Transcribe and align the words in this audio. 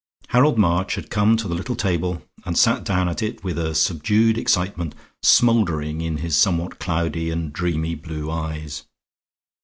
Harold 0.29 0.57
March 0.57 0.95
had 0.95 1.11
come 1.11 1.37
to 1.37 1.47
the 1.47 1.53
little 1.53 1.75
table 1.75 2.23
and 2.43 2.57
sat 2.57 2.83
down 2.83 3.07
at 3.07 3.21
it 3.21 3.43
with 3.43 3.59
a 3.59 3.75
subdued 3.75 4.35
excitement 4.35 4.95
smoldering 5.21 6.01
in 6.01 6.17
his 6.17 6.35
somewhat 6.35 6.79
cloudy 6.79 7.29
and 7.29 7.53
dreamy 7.53 7.93
blue 7.93 8.31
eyes. 8.31 8.85